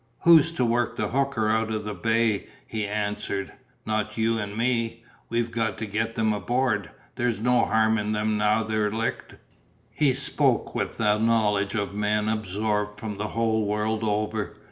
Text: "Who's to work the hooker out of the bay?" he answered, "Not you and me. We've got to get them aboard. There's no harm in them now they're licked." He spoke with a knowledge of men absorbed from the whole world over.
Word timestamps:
"Who's 0.21 0.49
to 0.53 0.65
work 0.65 0.97
the 0.97 1.09
hooker 1.09 1.47
out 1.47 1.69
of 1.69 1.83
the 1.85 1.93
bay?" 1.93 2.47
he 2.65 2.87
answered, 2.87 3.51
"Not 3.85 4.17
you 4.17 4.39
and 4.39 4.57
me. 4.57 5.03
We've 5.29 5.51
got 5.51 5.77
to 5.77 5.85
get 5.85 6.15
them 6.15 6.33
aboard. 6.33 6.89
There's 7.17 7.39
no 7.39 7.65
harm 7.65 7.99
in 7.99 8.11
them 8.11 8.35
now 8.35 8.63
they're 8.63 8.89
licked." 8.89 9.35
He 9.91 10.15
spoke 10.15 10.73
with 10.73 10.99
a 10.99 11.19
knowledge 11.19 11.75
of 11.75 11.93
men 11.93 12.27
absorbed 12.29 12.99
from 12.99 13.17
the 13.19 13.27
whole 13.37 13.65
world 13.67 14.03
over. 14.03 14.57